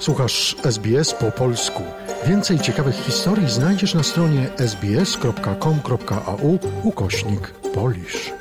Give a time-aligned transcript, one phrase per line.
[0.00, 1.82] Słuchasz SBS po polsku.
[2.26, 8.32] Więcej ciekawych historii znajdziesz na stronie sbs.com.au ukośnik polisz.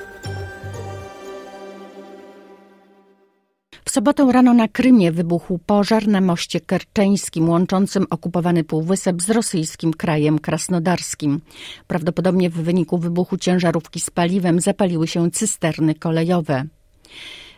[3.85, 9.93] W sobotę rano na Krymie wybuchł pożar na moście kerczeńskim łączącym okupowany półwysep z rosyjskim
[9.93, 11.41] krajem krasnodarskim.
[11.87, 16.65] Prawdopodobnie w wyniku wybuchu ciężarówki z paliwem zapaliły się cysterny kolejowe.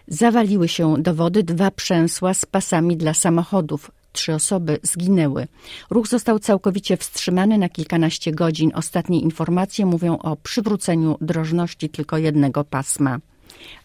[0.08, 3.92] Zawaliły się do wody dwa przęsła z pasami dla samochodów.
[4.12, 5.48] Trzy osoby zginęły.
[5.90, 8.72] Ruch został całkowicie wstrzymany na kilkanaście godzin.
[8.76, 13.20] Ostatnie informacje mówią o przywróceniu drożności tylko jednego pasma.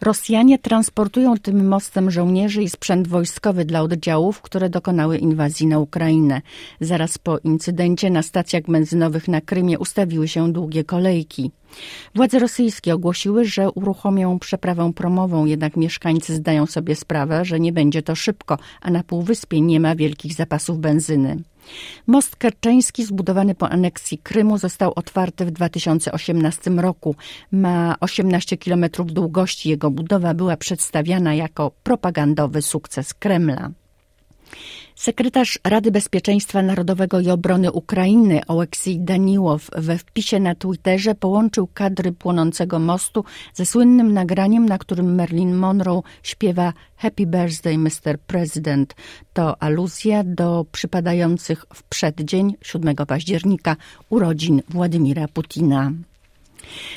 [0.01, 6.43] Rosjanie transportują tym mostem żołnierzy i sprzęt wojskowy dla oddziałów, które dokonały inwazji na Ukrainę.
[6.80, 11.51] Zaraz po incydencie na stacjach benzynowych na Krymie ustawiły się długie kolejki.
[12.15, 18.02] Władze rosyjskie ogłosiły, że uruchomią przeprawę promową, jednak mieszkańcy zdają sobie sprawę, że nie będzie
[18.02, 21.43] to szybko, a na półwyspie nie ma wielkich zapasów benzyny.
[22.06, 27.16] Most kerczeński zbudowany po aneksji Krymu został otwarty w 2018 roku.
[27.52, 29.68] Ma 18 km długości.
[29.68, 33.70] Jego budowa była przedstawiana jako propagandowy sukces Kremla.
[34.97, 42.13] Sekretarz Rady Bezpieczeństwa Narodowego i Obrony Ukrainy Oleksij Daniłow we wpisie na Twitterze połączył kadry
[42.13, 43.24] płonącego mostu
[43.55, 48.19] ze słynnym nagraniem, na którym Marilyn Monroe śpiewa Happy Birthday Mr.
[48.27, 48.95] President.
[49.33, 53.77] To aluzja do przypadających w przeddzień 7 października
[54.09, 55.93] urodzin Władimira Putina.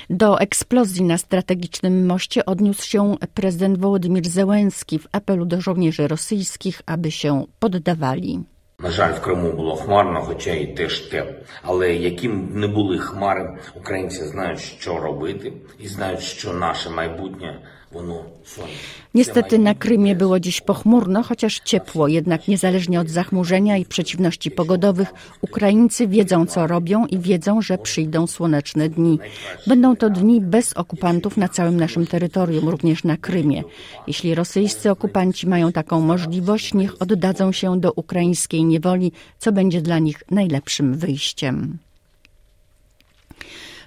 [0.10, 6.82] Do eksplozji na strategicznym moście odniósł się prezydent Wołodymir Zełenski w apelu do żołnierzy rosyjskich,
[6.86, 8.44] aby się poddawali.
[8.79, 11.35] На жаль, в Криму було хмарно, хоча і теж тепло.
[11.63, 17.61] Але яким б не були хмари, українці знають, що робити, і знають, що наше майбутнє
[17.95, 19.05] воно сонячне.
[19.15, 25.15] Niestety na Krymie było dziś pochmurno, chociaż ciepło, jednak niezależnie od zachmurzenia i przeciwności pogodowych,
[25.41, 29.19] Ukraińcy wiedzą, co robią i wiedzą, że przyjdą słoneczne dni.
[29.67, 33.63] Będą to dni bez okupantów na całym naszym terytorium, również na Krymie.
[34.07, 40.00] Jeśli rosyjscy okupanci mają taką możliwość, niech oddadzą się do ukraińskiej niewoli, co będzie dla
[40.00, 41.78] nich najlepszym wyjściem.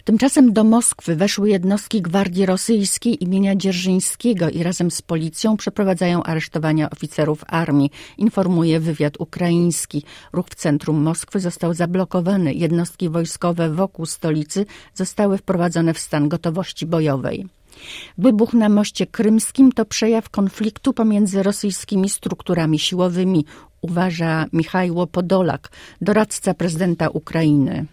[0.05, 6.91] Tymczasem do Moskwy weszły jednostki gwardii rosyjskiej imienia Dzierżyńskiego i razem z policją przeprowadzają aresztowania
[6.91, 10.03] oficerów armii, informuje wywiad ukraiński.
[10.33, 12.55] Ruch w centrum Moskwy został zablokowany.
[12.55, 17.47] Jednostki wojskowe wokół stolicy zostały wprowadzone w stan gotowości bojowej.
[18.19, 23.45] Wybuch na moście krymskim to przejaw konfliktu pomiędzy rosyjskimi strukturami siłowymi,
[23.83, 25.71] uważa Michajło Podolak,
[26.01, 27.87] doradca prezydenta Ukrainy.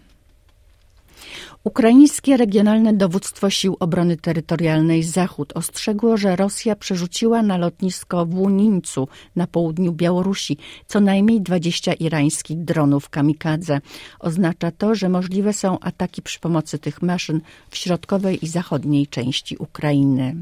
[1.64, 9.08] Ukraińskie Regionalne Dowództwo Sił Obrony Terytorialnej Zachód ostrzegło, że Rosja przerzuciła na lotnisko w Łunińcu
[9.36, 10.56] na południu Białorusi
[10.86, 13.80] co najmniej 20 irańskich dronów kamikadze.
[14.20, 17.40] Oznacza to, że możliwe są ataki przy pomocy tych maszyn
[17.70, 20.36] w środkowej i zachodniej części Ukrainy.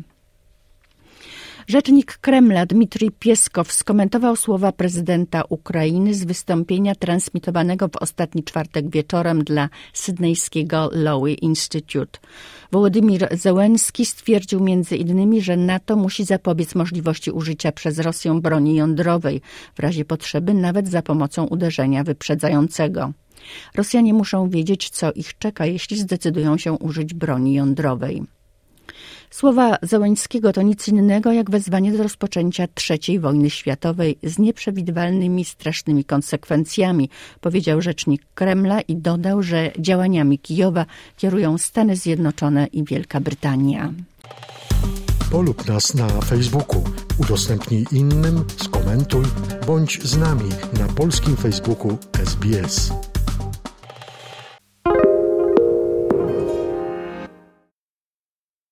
[1.69, 9.45] Rzecznik Kremla Dmitrij Pieskow skomentował słowa prezydenta Ukrainy z wystąpienia transmitowanego w ostatni czwartek wieczorem
[9.45, 12.19] dla sydnejskiego Lowy Institute.
[12.73, 19.41] Wołodymir Zełenski stwierdził między innymi, że NATO musi zapobiec możliwości użycia przez Rosję broni jądrowej,
[19.75, 23.13] w razie potrzeby nawet za pomocą uderzenia wyprzedzającego.
[23.75, 28.38] Rosjanie muszą wiedzieć, co ich czeka, jeśli zdecydują się użyć broni jądrowej.
[29.31, 36.05] Słowa Zełańskiego to nic innego jak wezwanie do rozpoczęcia III wojny światowej z nieprzewidywalnymi, strasznymi
[36.05, 40.87] konsekwencjami, powiedział rzecznik Kremla i dodał, że działaniami Kijowa
[41.17, 43.93] kierują Stany Zjednoczone i Wielka Brytania.
[45.31, 46.85] Polub nas na Facebooku,
[47.19, 49.25] udostępnij innym, skomentuj,
[49.67, 53.08] bądź z nami na polskim Facebooku SBS.